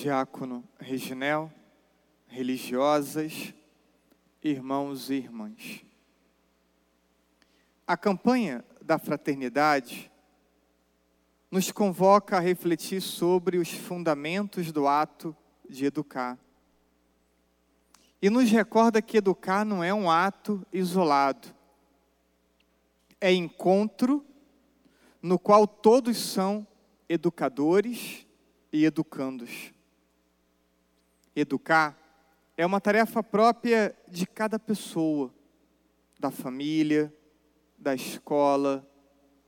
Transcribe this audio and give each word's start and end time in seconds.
Diácono 0.00 0.62
Reginel, 0.78 1.52
religiosas, 2.28 3.52
irmãos 4.40 5.10
e 5.10 5.14
irmãs. 5.14 5.84
A 7.84 7.96
campanha 7.96 8.64
da 8.80 8.96
fraternidade 8.96 10.08
nos 11.50 11.72
convoca 11.72 12.36
a 12.36 12.40
refletir 12.40 13.00
sobre 13.00 13.58
os 13.58 13.72
fundamentos 13.72 14.70
do 14.70 14.86
ato 14.86 15.36
de 15.68 15.86
educar. 15.86 16.38
E 18.22 18.30
nos 18.30 18.48
recorda 18.52 19.02
que 19.02 19.16
educar 19.16 19.64
não 19.64 19.82
é 19.82 19.92
um 19.92 20.08
ato 20.08 20.64
isolado, 20.72 21.52
é 23.20 23.32
encontro 23.32 24.24
no 25.20 25.40
qual 25.40 25.66
todos 25.66 26.16
são 26.18 26.64
educadores 27.08 28.24
e 28.72 28.84
educandos. 28.84 29.76
Educar 31.40 31.96
é 32.56 32.66
uma 32.66 32.80
tarefa 32.80 33.22
própria 33.22 33.96
de 34.08 34.26
cada 34.26 34.58
pessoa, 34.58 35.32
da 36.18 36.32
família, 36.32 37.14
da 37.78 37.94
escola, 37.94 38.84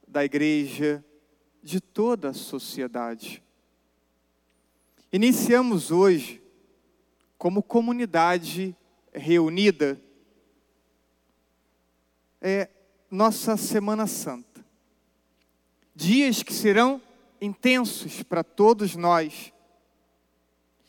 da 0.06 0.24
igreja, 0.24 1.04
de 1.60 1.80
toda 1.80 2.28
a 2.28 2.32
sociedade. 2.32 3.42
Iniciamos 5.12 5.90
hoje, 5.90 6.40
como 7.36 7.60
comunidade 7.60 8.76
reunida, 9.12 10.00
é 12.40 12.68
nossa 13.10 13.56
Semana 13.56 14.06
Santa. 14.06 14.64
Dias 15.92 16.44
que 16.44 16.52
serão 16.52 17.02
intensos 17.40 18.22
para 18.22 18.44
todos 18.44 18.94
nós 18.94 19.52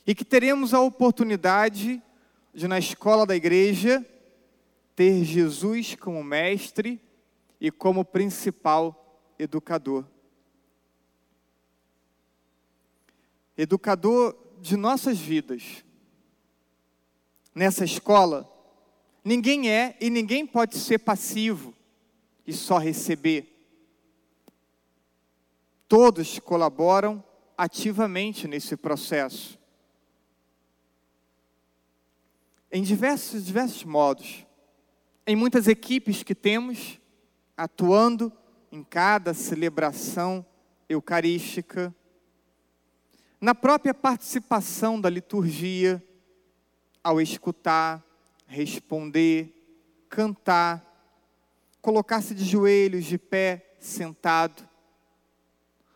e 0.06 0.16
que 0.16 0.26
teremos 0.26 0.74
a 0.74 0.82
oportunidade 0.82 2.02
de, 2.54 2.68
na 2.68 2.80
escola 2.80 3.26
da 3.26 3.36
igreja, 3.36 4.06
ter 4.96 5.24
Jesus 5.24 5.96
como 5.96 6.24
mestre 6.24 7.00
e 7.60 7.72
como 7.72 8.04
principal 8.04 9.34
educador. 9.38 10.06
Educador 13.58 14.36
de 14.60 14.76
nossas 14.76 15.20
vidas. 15.20 15.84
Nessa 17.54 17.84
escola, 17.84 18.50
ninguém 19.24 19.70
é 19.70 19.98
e 20.00 20.10
ninguém 20.10 20.46
pode 20.46 20.78
ser 20.78 21.00
passivo 21.00 21.74
e 22.46 22.54
só 22.54 22.78
receber. 22.78 23.48
Todos 25.88 26.40
colaboram 26.40 27.24
ativamente 27.58 28.48
nesse 28.48 28.78
processo. 28.78 29.61
Em 32.72 32.84
diversos, 32.84 33.46
diversos 33.46 33.84
modos. 33.84 34.46
Em 35.28 35.36
muitas 35.36 35.68
equipes 35.68 36.24
que 36.24 36.34
temos, 36.34 37.02
atuando 37.58 38.32
em 38.72 38.82
cada 38.82 39.34
celebração 39.34 40.46
eucarística, 40.88 41.94
na 43.42 43.54
própria 43.54 43.94
participação 43.94 45.02
da 45.02 45.10
liturgia, 45.10 46.02
ao 47.04 47.20
escutar, 47.20 48.02
responder, 48.48 49.54
cantar, 50.08 50.86
colocar-se 51.82 52.34
de 52.34 52.46
joelhos, 52.46 53.04
de 53.04 53.18
pé, 53.18 53.76
sentado, 53.80 54.66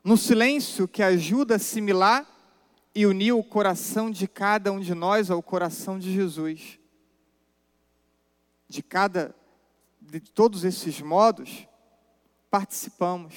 no 0.03 0.17
silêncio 0.17 0.89
que 0.89 1.01
ajuda 1.01 1.53
a 1.53 1.57
assimilar 1.57 2.34
e 2.95 3.05
unir 3.05 3.33
o 3.33 3.43
coração 3.43 4.09
de 4.09 4.25
cada 4.25 4.71
um 4.71 4.79
de 4.79 4.95
nós 4.95 5.29
ao 5.29 5.43
coração 5.43 5.99
de 5.99 6.13
Jesus. 6.13 6.79
De 8.69 8.81
cada 8.81 9.35
de 9.99 10.19
todos 10.19 10.63
esses 10.63 11.01
modos, 11.01 11.67
participamos 12.49 13.33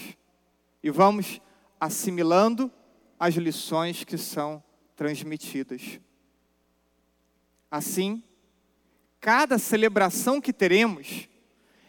e 0.83 0.91
vamos 0.91 1.41
assimilando 1.81 2.71
as 3.19 3.35
lições 3.35 4.05
que 4.05 4.17
são 4.17 4.63
transmitidas. 4.95 5.99
Assim, 7.71 8.23
cada 9.19 9.59
celebração 9.59 10.41
que 10.41 10.53
teremos 10.53 11.29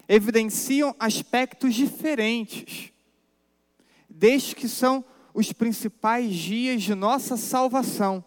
evidenciam 0.07 0.95
aspectos 0.97 1.75
diferentes, 1.75 2.91
desde 4.09 4.55
que 4.55 4.67
são 4.67 5.05
os 5.33 5.51
principais 5.51 6.33
dias 6.33 6.83
de 6.83 6.95
nossa 6.95 7.37
salvação. 7.37 8.23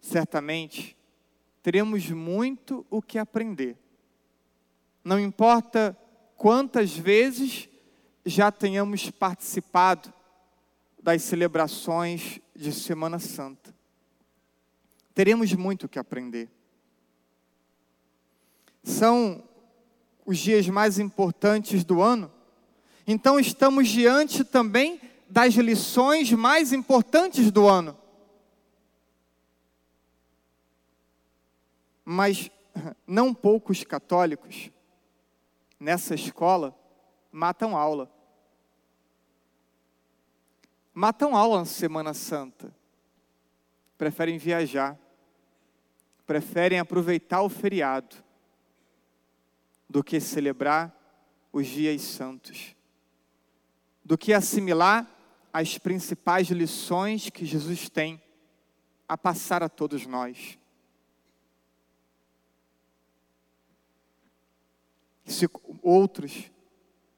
Certamente, 0.00 0.96
teremos 1.62 2.08
muito 2.10 2.86
o 2.90 3.02
que 3.02 3.18
aprender. 3.18 3.76
Não 5.04 5.18
importa 5.18 5.96
quantas 6.36 6.96
vezes 6.96 7.68
já 8.24 8.50
tenhamos 8.50 9.10
participado 9.10 10.12
das 11.02 11.22
celebrações 11.22 12.40
de 12.54 12.72
Semana 12.72 13.18
Santa. 13.18 13.74
Teremos 15.14 15.52
muito 15.52 15.84
o 15.84 15.88
que 15.88 15.98
aprender. 15.98 16.48
São 18.82 19.42
os 20.24 20.38
dias 20.38 20.68
mais 20.68 20.98
importantes 20.98 21.84
do 21.84 22.00
ano, 22.00 22.32
então 23.10 23.40
estamos 23.40 23.88
diante 23.88 24.44
também 24.44 25.00
das 25.28 25.54
lições 25.54 26.32
mais 26.32 26.72
importantes 26.72 27.50
do 27.50 27.66
ano. 27.66 27.96
Mas 32.04 32.50
não 33.06 33.32
poucos 33.32 33.84
católicos 33.84 34.70
nessa 35.78 36.14
escola 36.14 36.76
matam 37.32 37.76
aula. 37.76 38.10
Matam 40.92 41.36
aula 41.36 41.60
na 41.60 41.64
Semana 41.64 42.12
Santa. 42.12 42.74
Preferem 43.96 44.38
viajar. 44.38 44.98
Preferem 46.26 46.78
aproveitar 46.78 47.42
o 47.42 47.48
feriado 47.48 48.16
do 49.88 50.04
que 50.04 50.20
celebrar 50.20 50.96
os 51.52 51.66
dias 51.66 52.02
santos, 52.02 52.76
do 54.04 54.16
que 54.16 54.32
assimilar 54.32 55.08
as 55.52 55.78
principais 55.78 56.48
lições 56.48 57.30
que 57.30 57.44
Jesus 57.44 57.88
tem 57.88 58.22
a 59.08 59.16
passar 59.16 59.62
a 59.62 59.68
todos 59.68 60.06
nós. 60.06 60.58
Se 65.24 65.48
outros 65.82 66.50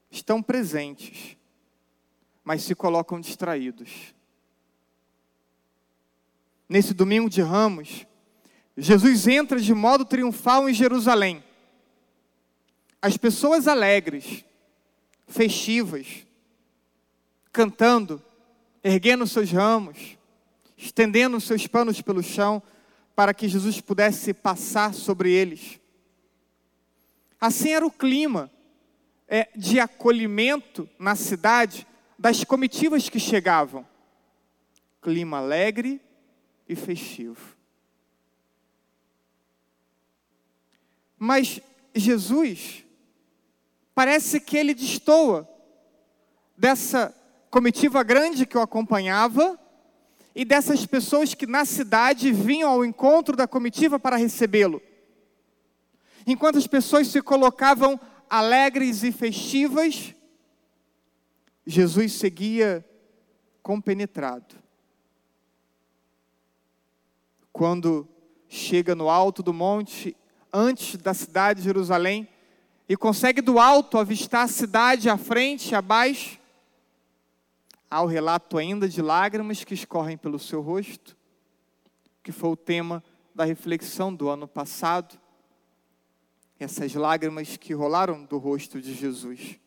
estão 0.09 0.41
presentes, 0.41 1.37
mas 2.43 2.63
se 2.63 2.75
colocam 2.75 3.19
distraídos. 3.19 4.13
Nesse 6.67 6.93
domingo 6.93 7.29
de 7.29 7.41
Ramos, 7.41 8.05
Jesus 8.75 9.27
entra 9.27 9.59
de 9.59 9.73
modo 9.73 10.05
triunfal 10.05 10.67
em 10.69 10.73
Jerusalém 10.73 11.43
as 13.03 13.17
pessoas 13.17 13.67
alegres, 13.67 14.45
festivas, 15.27 16.25
cantando, 17.53 18.19
erguendo 18.83 19.27
seus 19.27 19.51
ramos, 19.51 20.17
estendendo 20.75 21.39
seus 21.39 21.67
panos 21.67 22.01
pelo 22.01 22.23
chão, 22.23 22.61
para 23.15 23.33
que 23.33 23.47
Jesus 23.47 23.79
pudesse 23.79 24.33
passar 24.33 24.91
sobre 24.93 25.31
eles. 25.31 25.79
Assim 27.39 27.69
era 27.69 27.85
o 27.85 27.91
clima 27.91 28.49
é, 29.27 29.47
de 29.55 29.79
acolhimento 29.79 30.89
na 30.97 31.15
cidade 31.15 31.85
das 32.17 32.43
comitivas 32.43 33.07
que 33.07 33.19
chegavam. 33.19 33.85
Clima 34.99 35.37
alegre 35.37 36.01
e 36.67 36.75
festivo. 36.75 37.55
Mas 41.19 41.61
Jesus 41.93 42.83
parece 43.93 44.39
que 44.39 44.57
ele 44.57 44.73
destoa 44.73 45.47
dessa 46.57 47.15
comitiva 47.53 48.01
grande 48.01 48.47
que 48.47 48.57
o 48.57 48.61
acompanhava 48.61 49.59
e 50.33 50.43
dessas 50.43 50.87
pessoas 50.87 51.35
que 51.35 51.45
na 51.45 51.65
cidade 51.65 52.31
vinham 52.31 52.67
ao 52.67 52.83
encontro 52.83 53.37
da 53.37 53.47
comitiva 53.47 53.99
para 53.99 54.15
recebê-lo. 54.15 54.81
Enquanto 56.25 56.57
as 56.57 56.65
pessoas 56.65 57.09
se 57.09 57.21
colocavam 57.21 57.99
alegres 58.27 59.03
e 59.03 59.11
festivas, 59.11 60.15
Jesus 61.63 62.13
seguia 62.13 62.83
compenetrado. 63.61 64.55
Quando 67.51 68.07
chega 68.49 68.95
no 68.95 69.11
alto 69.11 69.43
do 69.43 69.53
monte, 69.53 70.17
antes 70.51 70.97
da 70.97 71.13
cidade 71.13 71.59
de 71.59 71.65
Jerusalém, 71.65 72.27
e 72.89 72.97
consegue 72.97 73.43
do 73.43 73.59
alto 73.59 73.99
avistar 73.99 74.45
a 74.45 74.47
cidade 74.47 75.07
à 75.07 75.17
frente, 75.17 75.75
abaixo, 75.75 76.41
há 77.93 78.01
o 78.01 78.07
relato 78.07 78.57
ainda 78.57 78.89
de 78.89 79.03
lágrimas 79.03 79.63
que 79.63 79.75
escorrem 79.75 80.17
pelo 80.17 80.39
seu 80.39 80.61
rosto, 80.61 81.15
que 82.23 82.31
foi 82.31 82.49
o 82.49 82.55
tema 82.55 83.03
da 83.35 83.45
reflexão 83.45 84.11
do 84.11 84.29
ano 84.29 84.47
passado. 84.47 85.19
Essas 86.59 86.95
lágrimas 86.95 87.55
que 87.55 87.71
rolaram 87.71 88.23
do 88.25 88.39
rosto 88.39 88.81
de 88.81 88.95
Jesus. 88.95 89.59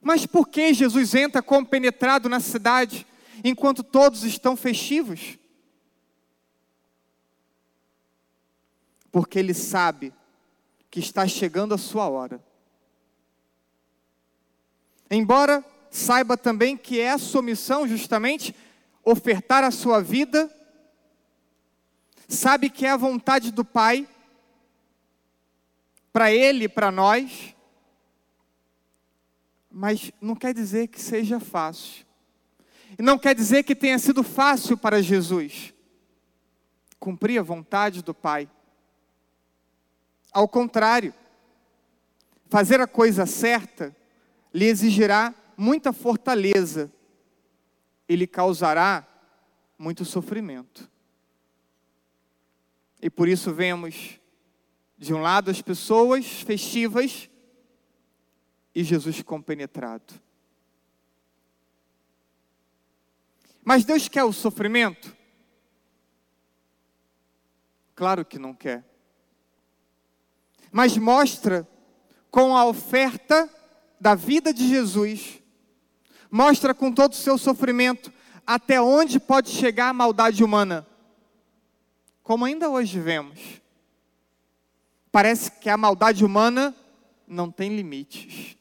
Mas 0.00 0.26
por 0.26 0.46
que 0.46 0.72
Jesus 0.72 1.12
entra 1.12 1.42
compenetrado 1.42 2.28
na 2.28 2.38
cidade 2.38 3.04
enquanto 3.42 3.82
todos 3.82 4.22
estão 4.22 4.56
festivos? 4.56 5.36
Porque 9.10 9.40
ele 9.40 9.54
sabe 9.54 10.14
que 10.88 11.00
está 11.00 11.26
chegando 11.26 11.74
a 11.74 11.78
sua 11.78 12.08
hora. 12.08 12.40
Embora 15.14 15.64
saiba 15.90 16.36
também 16.36 16.76
que 16.76 17.00
é 17.00 17.10
a 17.12 17.18
sua 17.18 17.40
missão 17.40 17.86
justamente 17.86 18.54
ofertar 19.04 19.62
a 19.62 19.70
sua 19.70 20.02
vida, 20.02 20.50
sabe 22.28 22.68
que 22.68 22.84
é 22.84 22.90
a 22.90 22.96
vontade 22.96 23.52
do 23.52 23.64
Pai 23.64 24.08
para 26.12 26.32
ele 26.32 26.64
e 26.64 26.68
para 26.68 26.90
nós, 26.90 27.54
mas 29.70 30.10
não 30.20 30.34
quer 30.34 30.52
dizer 30.52 30.88
que 30.88 31.00
seja 31.00 31.38
fácil. 31.38 32.04
E 32.98 33.02
não 33.02 33.18
quer 33.18 33.34
dizer 33.34 33.62
que 33.62 33.74
tenha 33.74 33.98
sido 33.98 34.24
fácil 34.24 34.76
para 34.76 35.02
Jesus 35.02 35.72
cumprir 36.98 37.38
a 37.38 37.42
vontade 37.42 38.02
do 38.02 38.14
Pai. 38.14 38.48
Ao 40.32 40.48
contrário, 40.48 41.14
fazer 42.48 42.80
a 42.80 42.86
coisa 42.86 43.26
certa 43.26 43.94
lhe 44.54 44.66
exigirá 44.66 45.34
muita 45.56 45.92
fortaleza 45.92 46.90
e 48.08 48.16
lhe 48.16 48.26
causará 48.26 49.06
muito 49.76 50.04
sofrimento. 50.04 50.90
E 53.02 53.10
por 53.10 53.28
isso 53.28 53.52
vemos, 53.52 54.18
de 54.96 55.12
um 55.12 55.20
lado, 55.20 55.50
as 55.50 55.60
pessoas 55.60 56.40
festivas 56.40 57.28
e 58.74 58.82
Jesus 58.82 59.20
compenetrado. 59.20 60.14
Mas 63.62 63.84
Deus 63.84 64.08
quer 64.08 64.24
o 64.24 64.32
sofrimento? 64.32 65.14
Claro 67.94 68.24
que 68.24 68.38
não 68.38 68.54
quer 68.54 68.94
mas 70.74 70.98
mostra 70.98 71.68
com 72.32 72.56
a 72.56 72.66
oferta 72.66 73.48
da 74.00 74.14
vida 74.14 74.52
de 74.52 74.68
Jesus, 74.68 75.40
mostra 76.30 76.74
com 76.74 76.92
todo 76.92 77.12
o 77.12 77.16
seu 77.16 77.38
sofrimento 77.38 78.12
até 78.46 78.80
onde 78.80 79.18
pode 79.18 79.50
chegar 79.50 79.88
a 79.88 79.94
maldade 79.94 80.44
humana, 80.44 80.86
como 82.22 82.44
ainda 82.44 82.68
hoje 82.68 83.00
vemos. 83.00 83.62
Parece 85.10 85.50
que 85.52 85.70
a 85.70 85.76
maldade 85.76 86.24
humana 86.24 86.74
não 87.26 87.50
tem 87.50 87.74
limites. 87.74 88.56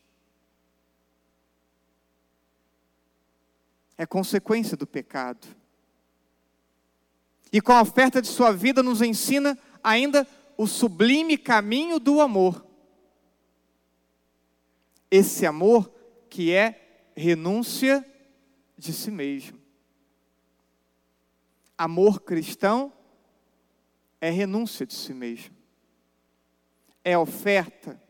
É 3.98 4.06
consequência 4.06 4.78
do 4.78 4.86
pecado. 4.86 5.48
E 7.52 7.62
com 7.62 7.72
a 7.72 7.82
oferta 7.82 8.22
de 8.22 8.28
sua 8.28 8.52
vida 8.52 8.82
nos 8.82 9.02
ensina 9.02 9.58
ainda 9.84 10.28
o 10.58 10.68
sublime 10.68 11.38
caminho 11.38 12.00
do 12.00 12.22
amor. 12.22 12.66
Esse 15.16 15.46
amor 15.46 15.94
que 16.28 16.52
é 16.52 17.12
renúncia 17.16 18.04
de 18.76 18.92
si 18.92 19.12
mesmo. 19.12 19.60
Amor 21.78 22.22
cristão 22.22 22.92
é 24.20 24.32
renúncia 24.32 24.88
de 24.88 24.96
si 24.96 25.14
mesmo. 25.14 25.56
É 27.04 27.16
oferta. 27.16 28.02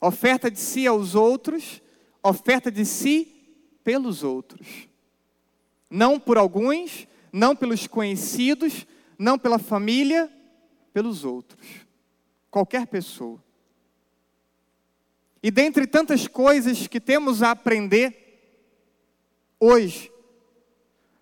Oferta 0.00 0.50
de 0.50 0.58
si 0.58 0.88
aos 0.88 1.14
outros, 1.14 1.80
oferta 2.20 2.68
de 2.68 2.84
si 2.84 3.78
pelos 3.84 4.24
outros. 4.24 4.88
Não 5.88 6.18
por 6.18 6.36
alguns, 6.36 7.06
não 7.32 7.54
pelos 7.54 7.86
conhecidos, 7.86 8.84
não 9.16 9.38
pela 9.38 9.60
família, 9.60 10.28
pelos 10.92 11.22
outros. 11.22 11.86
Qualquer 12.50 12.88
pessoa. 12.88 13.45
E 15.46 15.50
dentre 15.52 15.86
tantas 15.86 16.26
coisas 16.26 16.88
que 16.88 17.00
temos 17.00 17.40
a 17.40 17.52
aprender 17.52 18.42
hoje, 19.60 20.10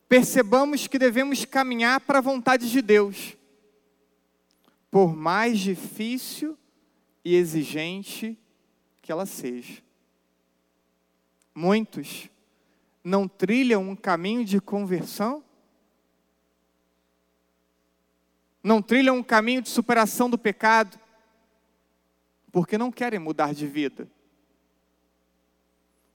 percebamos 0.08 0.86
que 0.86 0.98
devemos 0.98 1.44
caminhar 1.44 2.00
para 2.00 2.20
a 2.20 2.22
vontade 2.22 2.70
de 2.70 2.80
Deus, 2.80 3.36
por 4.90 5.14
mais 5.14 5.58
difícil 5.58 6.56
e 7.22 7.34
exigente 7.34 8.34
que 9.02 9.12
ela 9.12 9.26
seja. 9.26 9.82
Muitos 11.54 12.30
não 13.04 13.28
trilham 13.28 13.90
um 13.90 13.94
caminho 13.94 14.42
de 14.42 14.58
conversão 14.58 15.44
não 18.64 18.80
trilham 18.80 19.18
um 19.18 19.22
caminho 19.22 19.60
de 19.60 19.68
superação 19.68 20.30
do 20.30 20.38
pecado, 20.38 20.98
porque 22.54 22.78
não 22.78 22.92
querem 22.92 23.18
mudar 23.18 23.52
de 23.52 23.66
vida, 23.66 24.08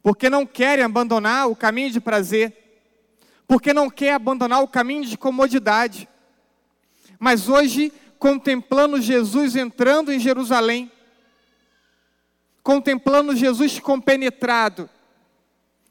porque 0.01 0.30
não 0.30 0.45
querem 0.45 0.86
abandonar 0.86 1.50
o 1.50 1.56
caminho 1.56 1.91
de 1.91 2.00
prazer, 2.00 2.88
porque 3.45 3.74
não 3.74 3.89
quer 3.89 4.13
abandonar 4.13 4.63
o 4.63 4.68
caminho 4.68 5.03
de 5.03 5.18
comodidade. 5.18 6.07
Mas 7.19 7.50
hoje, 7.50 7.91
contemplando 8.18 9.01
Jesus 9.01 9.57
entrando 9.57 10.13
em 10.13 10.19
Jerusalém, 10.19 10.89
contemplando 12.63 13.35
Jesus 13.35 13.77
compenetrado, 13.77 14.89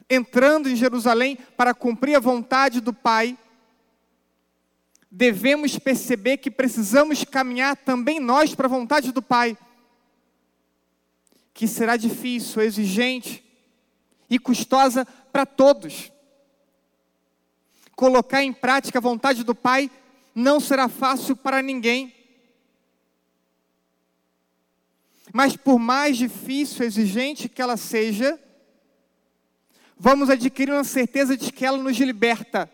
entrando 0.08 0.70
em 0.70 0.76
Jerusalém 0.76 1.36
para 1.58 1.74
cumprir 1.74 2.16
a 2.16 2.20
vontade 2.20 2.80
do 2.80 2.94
Pai, 2.94 3.36
devemos 5.10 5.78
perceber 5.78 6.38
que 6.38 6.50
precisamos 6.50 7.22
caminhar 7.22 7.76
também 7.76 8.18
nós 8.18 8.54
para 8.54 8.64
a 8.64 8.70
vontade 8.70 9.12
do 9.12 9.20
Pai, 9.20 9.54
que 11.58 11.66
será 11.66 11.96
difícil, 11.96 12.62
exigente 12.62 13.44
e 14.30 14.38
custosa 14.38 15.04
para 15.32 15.44
todos. 15.44 16.12
Colocar 17.96 18.44
em 18.44 18.52
prática 18.52 19.00
a 19.00 19.02
vontade 19.02 19.42
do 19.42 19.56
Pai 19.56 19.90
não 20.32 20.60
será 20.60 20.88
fácil 20.88 21.34
para 21.34 21.60
ninguém. 21.60 22.14
Mas 25.32 25.56
por 25.56 25.80
mais 25.80 26.16
difícil, 26.16 26.86
exigente 26.86 27.48
que 27.48 27.60
ela 27.60 27.76
seja, 27.76 28.38
vamos 29.98 30.30
adquirir 30.30 30.70
uma 30.70 30.84
certeza 30.84 31.36
de 31.36 31.52
que 31.52 31.66
ela 31.66 31.78
nos 31.78 31.96
liberta 31.96 32.70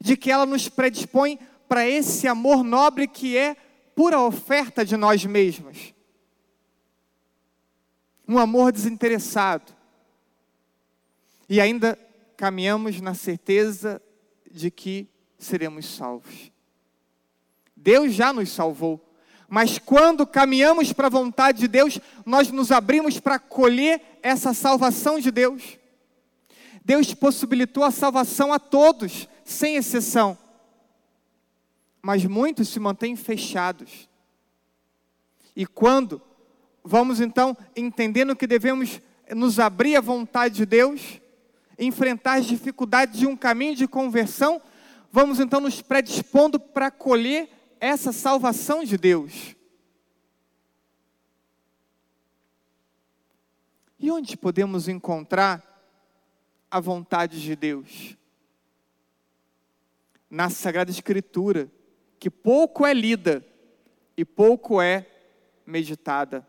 de 0.00 0.16
que 0.16 0.30
ela 0.30 0.46
nos 0.46 0.68
predispõe 0.68 1.40
para 1.68 1.88
esse 1.88 2.28
amor 2.28 2.62
nobre 2.62 3.08
que 3.08 3.36
é 3.36 3.56
pura 3.96 4.20
oferta 4.20 4.84
de 4.84 4.96
nós 4.96 5.24
mesmos. 5.24 5.92
Um 8.26 8.38
amor 8.38 8.72
desinteressado. 8.72 9.72
E 11.48 11.60
ainda 11.60 11.98
caminhamos 12.36 13.00
na 13.00 13.14
certeza 13.14 14.00
de 14.50 14.70
que 14.70 15.08
seremos 15.38 15.86
salvos. 15.86 16.50
Deus 17.76 18.14
já 18.14 18.32
nos 18.32 18.50
salvou. 18.50 19.00
Mas 19.48 19.78
quando 19.78 20.26
caminhamos 20.26 20.92
para 20.92 21.08
a 21.08 21.10
vontade 21.10 21.58
de 21.58 21.68
Deus, 21.68 21.98
nós 22.24 22.50
nos 22.50 22.72
abrimos 22.72 23.20
para 23.20 23.38
colher 23.38 24.00
essa 24.22 24.54
salvação 24.54 25.18
de 25.18 25.30
Deus. 25.30 25.78
Deus 26.84 27.12
possibilitou 27.12 27.84
a 27.84 27.90
salvação 27.90 28.52
a 28.52 28.58
todos, 28.58 29.28
sem 29.44 29.76
exceção. 29.76 30.38
Mas 32.00 32.24
muitos 32.24 32.68
se 32.70 32.80
mantêm 32.80 33.14
fechados. 33.14 34.08
E 35.54 35.66
quando 35.66 36.22
vamos 36.84 37.20
então 37.20 37.56
entendendo 37.76 38.36
que 38.36 38.46
devemos 38.46 39.00
nos 39.34 39.58
abrir 39.58 39.96
à 39.96 40.00
vontade 40.00 40.56
de 40.56 40.66
Deus, 40.66 41.20
enfrentar 41.78 42.38
as 42.38 42.46
dificuldades 42.46 43.18
de 43.18 43.26
um 43.26 43.36
caminho 43.36 43.74
de 43.74 43.86
conversão, 43.86 44.60
vamos 45.10 45.40
então 45.40 45.60
nos 45.60 45.80
predispondo 45.80 46.58
para 46.58 46.90
colher 46.90 47.48
essa 47.80 48.12
salvação 48.12 48.84
de 48.84 48.96
Deus. 48.96 49.56
E 53.98 54.10
onde 54.10 54.36
podemos 54.36 54.88
encontrar 54.88 55.62
a 56.70 56.80
vontade 56.80 57.40
de 57.40 57.54
Deus? 57.54 58.16
na 60.32 60.48
Sagrada 60.48 60.90
Escritura, 60.90 61.70
que 62.18 62.30
pouco 62.30 62.86
é 62.86 62.94
lida 62.94 63.44
e 64.16 64.24
pouco 64.24 64.80
é 64.80 65.06
meditada. 65.66 66.46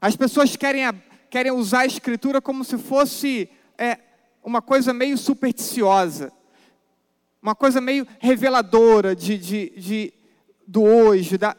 As 0.00 0.16
pessoas 0.16 0.56
querem 0.56 0.84
querem 1.30 1.52
usar 1.52 1.80
a 1.80 1.86
Escritura 1.86 2.40
como 2.40 2.64
se 2.64 2.78
fosse 2.78 3.48
é, 3.76 3.98
uma 4.42 4.62
coisa 4.62 4.94
meio 4.94 5.18
supersticiosa, 5.18 6.32
uma 7.42 7.54
coisa 7.54 7.80
meio 7.80 8.06
reveladora 8.18 9.14
de, 9.14 9.36
de, 9.36 9.72
de 9.76 10.14
do 10.66 10.82
hoje. 10.82 11.36
Da... 11.36 11.56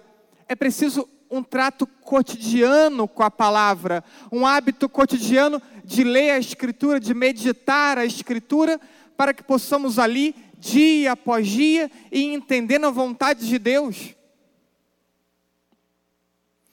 É 0.48 0.56
preciso 0.56 1.08
um 1.30 1.44
trato 1.44 1.86
cotidiano 1.86 3.08
com 3.08 3.24
a 3.24 3.30
palavra, 3.30 4.04
um 4.32 4.46
hábito 4.46 4.88
cotidiano 4.88 5.62
de 5.84 6.04
ler 6.04 6.32
a 6.32 6.40
Escritura, 6.40 7.00
de 7.00 7.14
meditar 7.14 7.98
a 7.98 8.06
Escritura, 8.06 8.80
para 9.16 9.34
que 9.34 9.44
possamos 9.44 10.00
ali, 10.00 10.34
dia 10.58 11.12
após 11.12 11.48
dia, 11.48 11.92
e 12.12 12.34
entendendo 12.34 12.88
a 12.88 12.92
vontade 12.92 13.48
de 13.48 13.60
Deus. 13.60 14.17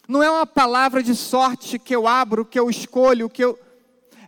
Não 0.07 0.23
é 0.23 0.31
uma 0.31 0.47
palavra 0.47 1.03
de 1.03 1.15
sorte 1.15 1.79
que 1.79 1.95
eu 1.95 2.07
abro, 2.07 2.45
que 2.45 2.59
eu 2.59 2.69
escolho, 2.69 3.31
que 3.31 3.43
eu. 3.43 3.59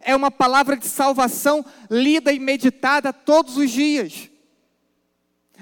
É 0.01 0.15
uma 0.15 0.31
palavra 0.31 0.77
de 0.77 0.87
salvação 0.87 1.65
lida 1.91 2.33
e 2.33 2.39
meditada 2.39 3.13
todos 3.13 3.57
os 3.57 3.71
dias. 3.71 4.31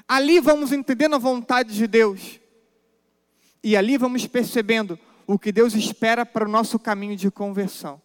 Ali 0.07 0.39
vamos 0.39 0.73
entendendo 0.73 1.17
a 1.17 1.19
vontade 1.19 1.75
de 1.75 1.87
Deus. 1.87 2.39
E 3.63 3.77
ali 3.77 3.97
vamos 3.97 4.27
percebendo 4.27 4.99
o 5.27 5.39
que 5.39 5.51
Deus 5.51 5.75
espera 5.75 6.27
para 6.27 6.45
o 6.45 6.51
nosso 6.51 6.79
caminho 6.79 7.17
de 7.17 7.31
conversão. 7.31 8.01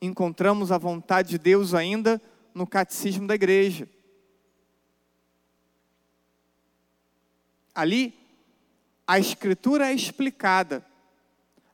Encontramos 0.00 0.70
a 0.70 0.78
vontade 0.78 1.30
de 1.30 1.38
Deus 1.38 1.74
ainda 1.74 2.20
no 2.54 2.66
catecismo 2.66 3.26
da 3.26 3.34
igreja. 3.34 3.88
Ali, 7.74 8.14
a 9.06 9.18
Escritura 9.18 9.90
é 9.90 9.94
explicada, 9.94 10.84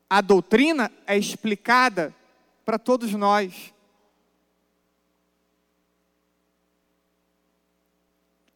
a 0.08 0.20
doutrina 0.20 0.90
é 1.06 1.16
explicada 1.16 2.14
para 2.64 2.78
todos 2.78 3.12
nós. 3.12 3.74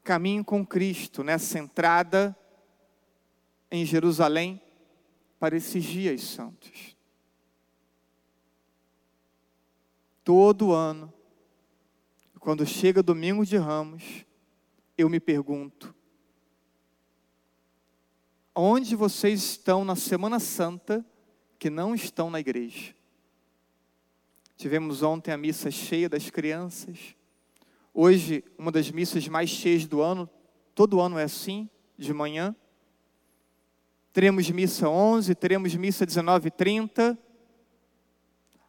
Caminho 0.05 0.45
com 0.45 0.67
Cristo 0.67 1.23
nessa 1.23 1.59
entrada 1.59 2.37
em 3.71 3.85
Jerusalém 3.85 4.61
para 5.39 5.57
esses 5.57 5.83
dias 5.83 6.21
santos. 6.23 6.97
Todo 10.25 10.73
ano, 10.73 11.13
quando 12.39 12.67
chega 12.67 13.03
domingo 13.03 13.45
de 13.45 13.57
ramos, 13.57 14.25
eu 14.97 15.09
me 15.09 15.19
pergunto: 15.19 15.95
onde 18.55 18.95
vocês 18.95 19.43
estão 19.43 19.85
na 19.85 19.97
Semana 19.97 20.39
Santa 20.39 21.05
que 21.59 21.71
não 21.71 21.95
estão 21.95 22.31
na 22.31 22.41
igreja? 22.41 22.95
Tivemos 24.57 25.03
ontem 25.03 25.33
a 25.33 25.37
missa 25.37 25.71
cheia 25.71 26.09
das 26.09 26.31
crianças. 26.31 27.17
Hoje, 27.93 28.45
uma 28.57 28.71
das 28.71 28.91
missas 28.91 29.27
mais 29.29 29.51
cheias 29.51 29.87
do 29.87 30.01
ano, 30.01 30.29
todo 30.75 31.01
ano 31.01 31.19
é 31.19 31.25
assim, 31.25 31.69
de 31.99 32.13
manhã. 32.13 32.55
Teremos 34.13 34.49
missa 34.51 34.89
11, 34.89 35.35
teremos 35.35 35.75
missa 35.75 36.07
19 36.07 36.49
e 36.49 36.51
30. 36.51 37.19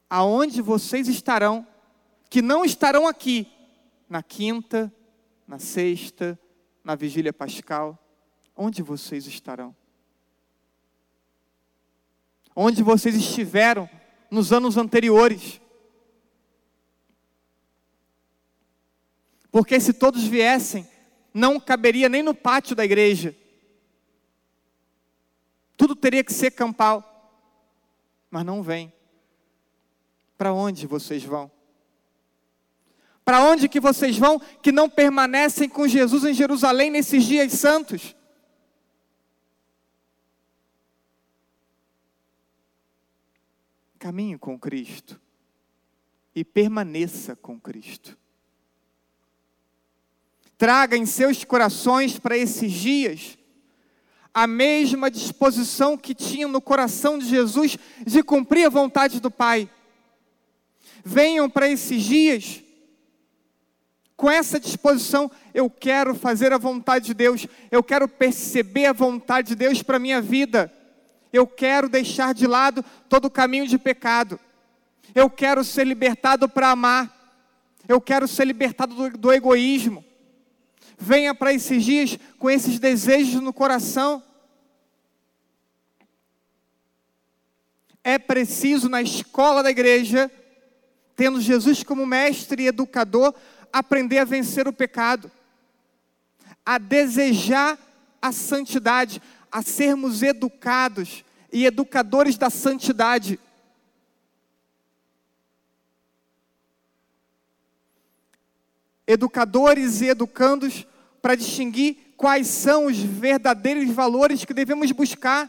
Aonde 0.10 0.62
vocês 0.62 1.08
estarão, 1.08 1.68
que 2.30 2.42
não 2.42 2.66
estarão 2.66 3.08
aqui, 3.08 3.48
na 4.10 4.24
quinta, 4.24 4.94
na 5.48 5.60
sexta, 5.60 6.40
na 6.84 6.96
vigília 6.96 7.34
pascal, 7.34 8.02
onde 8.55 8.81
vocês 8.81 9.25
estarão? 9.27 9.75
Onde 12.55 12.83
vocês 12.83 13.15
estiveram 13.15 13.89
nos 14.29 14.53
anos 14.53 14.77
anteriores? 14.77 15.60
Porque 19.51 19.79
se 19.79 19.93
todos 19.93 20.24
viessem, 20.24 20.88
não 21.33 21.60
caberia 21.60 22.10
nem 22.10 22.24
no 22.24 22.33
pátio 22.33 22.75
da 22.75 22.86
igreja. 22.86 23.36
Tudo 25.75 25.95
teria 25.95 26.24
que 26.24 26.33
ser 26.33 26.51
campal. 26.51 27.10
Mas 28.29 28.45
não 28.45 28.63
vem. 28.63 28.91
Para 30.38 30.53
onde 30.53 30.88
vocês 30.88 31.24
vão? 31.24 31.51
Para 33.24 33.41
onde 33.43 33.69
que 33.69 33.79
vocês 33.79 34.17
vão 34.17 34.39
que 34.39 34.72
não 34.72 34.89
permanecem 34.89 35.69
com 35.69 35.88
Jesus 35.88 36.25
em 36.25 36.33
Jerusalém 36.33 36.89
nesses 36.89 37.24
dias 37.24 37.53
santos? 37.53 38.15
Caminhe 44.03 44.38
com 44.38 44.60
Cristo 44.60 45.17
e 46.36 46.43
permaneça 46.43 47.38
com 47.38 47.57
Cristo. 47.57 48.17
Traga 50.57 50.98
em 50.98 51.05
seus 51.05 51.45
corações 51.45 52.19
para 52.19 52.38
esses 52.38 52.69
dias 52.69 53.38
a 54.33 54.45
mesma 54.45 55.10
disposição 55.10 55.98
que 55.98 56.13
tinha 56.13 56.50
no 56.50 56.60
coração 56.60 57.17
de 57.17 57.27
Jesus 57.27 57.77
de 58.05 58.22
cumprir 58.22 58.65
a 58.65 58.69
vontade 58.69 59.22
do 59.22 59.31
Pai. 59.31 59.69
Venham 61.01 61.50
para 61.50 61.69
esses 61.69 62.03
dias 62.03 62.62
com 64.17 64.29
essa 64.29 64.60
disposição, 64.60 65.31
eu 65.53 65.69
quero 65.69 66.13
fazer 66.13 66.51
a 66.51 66.57
vontade 66.57 67.05
de 67.05 67.13
Deus, 67.13 67.48
eu 67.72 67.81
quero 67.81 68.10
perceber 68.10 68.88
a 68.88 68.93
vontade 68.93 69.48
de 69.48 69.55
Deus 69.55 69.81
para 69.81 69.95
a 69.95 70.00
minha 70.00 70.22
vida, 70.22 70.69
eu 71.34 71.48
quero 71.48 71.90
deixar 71.90 72.32
de 72.34 72.46
lado 72.46 72.86
todo 73.10 73.25
o 73.25 73.32
caminho 73.32 73.68
de 73.68 73.80
pecado, 73.80 74.40
eu 75.16 75.28
quero 75.30 75.63
ser 75.63 75.86
libertado 75.86 76.48
para 76.48 76.70
amar, 76.70 77.12
eu 77.88 78.00
quero 78.00 78.28
ser 78.28 78.46
libertado 78.46 78.94
do, 78.94 79.18
do 79.18 79.34
egoísmo, 79.34 80.06
venha 80.96 81.34
para 81.34 81.52
esses 81.52 81.84
dias 81.84 82.20
com 82.38 82.50
esses 82.50 82.80
desejos 82.80 83.42
no 83.42 83.52
coração. 83.52 84.24
É 88.04 88.20
preciso, 88.20 88.88
na 88.88 89.02
escola 89.02 89.63
da 89.63 89.72
igreja, 89.72 90.30
tendo 91.16 91.42
Jesus 91.42 91.84
como 91.84 92.06
mestre 92.06 92.63
e 92.63 92.68
educador, 92.68 93.34
aprender 93.72 94.20
a 94.20 94.25
vencer 94.25 94.68
o 94.68 94.74
pecado, 94.74 95.32
a 96.66 96.78
desejar 96.78 97.78
a 98.22 98.32
santidade, 98.32 99.22
a 99.53 99.62
sermos 99.62 100.24
educados 100.24 101.24
e 101.51 101.67
educadores 101.67 102.36
da 102.36 102.50
santidade. 102.50 103.39
Educadores 109.05 110.01
e 110.01 110.07
educandos 110.07 110.88
para 111.22 111.36
distinguir 111.36 112.15
quais 112.17 112.48
são 112.48 112.88
os 112.88 112.98
verdadeiros 112.98 113.88
valores 113.93 114.43
que 114.43 114.55
devemos 114.55 114.91
buscar. 114.91 115.48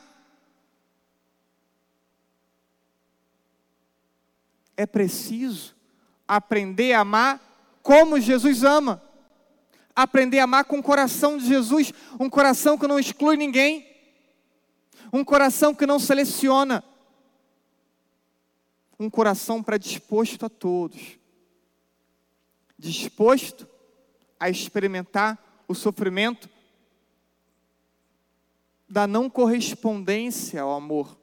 É 4.76 4.84
preciso 4.84 5.74
aprender 6.28 6.92
a 6.92 7.00
amar 7.00 7.40
como 7.82 8.20
Jesus 8.20 8.62
ama. 8.62 9.02
Aprender 9.96 10.40
a 10.40 10.44
amar 10.44 10.64
com 10.66 10.78
o 10.78 10.82
coração 10.82 11.38
de 11.38 11.46
Jesus, 11.46 11.90
um 12.20 12.28
coração 12.28 12.76
que 12.76 12.86
não 12.86 12.98
exclui 12.98 13.36
ninguém, 13.36 13.93
um 15.14 15.24
coração 15.24 15.72
que 15.72 15.86
não 15.86 16.00
seleciona, 16.00 16.82
um 18.98 19.08
coração 19.08 19.62
predisposto 19.62 20.44
a 20.44 20.48
todos, 20.48 21.16
disposto 22.76 23.68
a 24.40 24.50
experimentar 24.50 25.38
o 25.68 25.74
sofrimento 25.74 26.50
da 28.88 29.06
não 29.06 29.30
correspondência 29.30 30.60
ao 30.60 30.72
amor. 30.72 31.16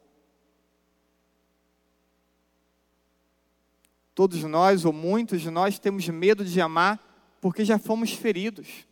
Todos 4.14 4.42
nós, 4.44 4.86
ou 4.86 4.92
muitos 4.94 5.42
de 5.42 5.50
nós, 5.50 5.78
temos 5.78 6.08
medo 6.08 6.46
de 6.46 6.62
amar 6.62 6.98
porque 7.42 7.62
já 7.62 7.78
fomos 7.78 8.14
feridos, 8.14 8.86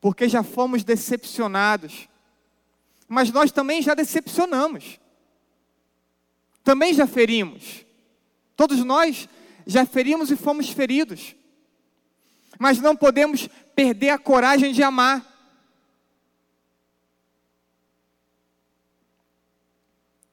porque 0.00 0.30
já 0.30 0.42
fomos 0.42 0.82
decepcionados. 0.82 2.08
Mas 3.12 3.30
nós 3.30 3.52
também 3.52 3.82
já 3.82 3.94
decepcionamos, 3.94 4.98
também 6.64 6.94
já 6.94 7.06
ferimos. 7.06 7.84
Todos 8.56 8.84
nós 8.84 9.28
já 9.66 9.84
ferimos 9.84 10.30
e 10.30 10.36
fomos 10.36 10.70
feridos 10.70 11.34
mas 12.62 12.78
não 12.78 12.94
podemos 12.94 13.48
perder 13.74 14.10
a 14.10 14.18
coragem 14.18 14.72
de 14.72 14.84
amar. 14.84 15.28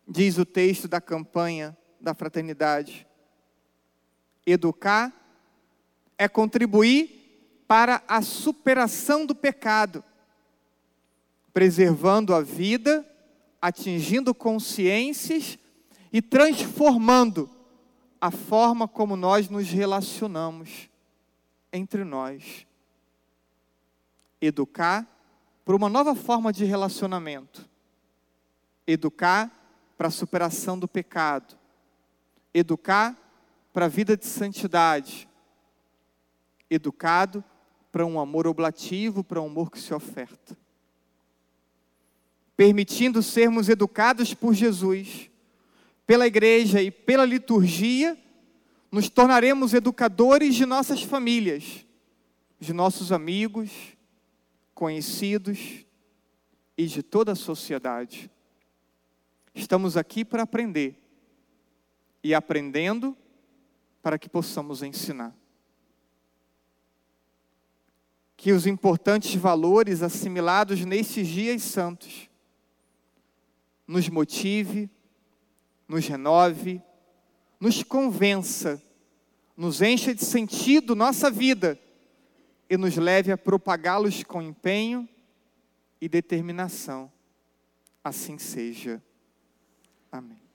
Diz 0.08 0.38
o 0.38 0.46
texto 0.46 0.88
da 0.88 1.02
campanha 1.02 1.76
da 2.00 2.14
fraternidade: 2.14 3.08
educar 4.46 5.12
é 6.20 6.28
contribuir 6.28 7.64
para 7.68 8.04
a 8.08 8.22
superação 8.22 9.26
do 9.26 9.34
pecado, 9.34 10.04
preservando 11.54 12.34
a 12.34 12.42
vida, 12.42 13.06
atingindo 13.62 14.34
consciências 14.34 15.58
e 16.12 16.22
transformando 16.22 17.50
a 18.20 18.32
forma 18.32 18.88
como 18.88 19.16
nós 19.16 19.50
nos 19.50 19.70
relacionamos 19.70 20.90
entre 21.72 22.04
nós. 22.04 22.66
Educar 24.42 25.08
para 25.66 25.76
uma 25.76 25.90
nova 25.90 26.16
forma 26.16 26.52
de 26.52 26.66
relacionamento. 26.66 27.68
Educar 28.88 29.52
para 29.98 30.08
a 30.08 30.12
superação 30.12 30.78
do 30.80 30.88
pecado. 30.88 31.58
Educar 32.54 33.16
para 33.72 33.86
a 33.86 33.90
vida 33.90 34.18
de 34.18 34.26
santidade. 34.26 35.30
Educado 36.70 37.44
para 37.92 38.06
um 38.06 38.20
amor 38.20 38.48
oblativo, 38.48 39.24
para 39.24 39.42
um 39.42 39.48
amor 39.48 39.72
que 39.72 39.80
se 39.80 39.94
oferta. 39.94 40.58
Permitindo 42.60 43.24
sermos 43.24 43.70
educados 43.70 44.34
por 44.34 44.54
Jesus, 44.54 45.32
pela 46.06 46.28
igreja 46.28 46.82
e 46.82 46.92
pela 46.92 47.24
liturgia, 47.24 48.18
nos 48.92 49.08
tornaremos 49.08 49.74
educadores 49.74 50.56
de 50.56 50.66
nossas 50.66 51.02
famílias, 51.02 51.86
de 52.60 52.74
nossos 52.74 53.14
amigos, 53.14 53.72
conhecidos 54.76 55.86
e 56.78 56.86
de 56.86 57.02
toda 57.02 57.32
a 57.32 57.36
sociedade. 57.36 58.30
Estamos 59.56 59.96
aqui 59.96 60.26
para 60.26 60.44
aprender 60.44 61.02
e 62.22 62.34
aprendendo 62.34 63.16
para 64.02 64.20
que 64.20 64.28
possamos 64.28 64.84
ensinar. 64.84 65.34
Que 68.36 68.52
os 68.52 68.68
importantes 68.68 69.34
valores 69.36 70.02
assimilados 70.02 70.84
nesses 70.84 71.26
dias 71.26 71.64
santos 71.64 72.29
nos 73.90 74.08
motive, 74.08 74.88
nos 75.88 76.06
renove, 76.06 76.80
nos 77.60 77.82
convença, 77.82 78.80
nos 79.58 79.82
encha 79.82 80.14
de 80.14 80.24
sentido 80.24 80.96
nossa 80.96 81.32
vida 81.32 81.78
e 82.70 82.78
nos 82.78 82.96
leve 82.98 83.32
a 83.32 83.38
propagá-los 83.38 84.24
com 84.24 84.44
empenho 84.44 85.10
e 86.00 86.08
determinação. 86.08 87.12
Assim 88.04 88.38
seja. 88.38 89.02
Amém. 90.12 90.49